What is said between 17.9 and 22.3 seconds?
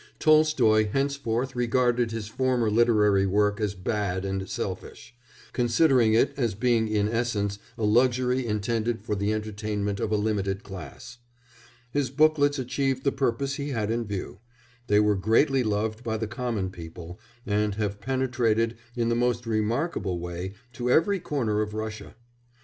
penetrated, in the most remarkable way, to every corner of Russia.